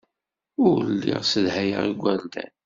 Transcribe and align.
Ur 0.65 0.77
lliɣ 0.93 1.21
ssedhayeɣ 1.23 1.83
igerdan. 1.91 2.51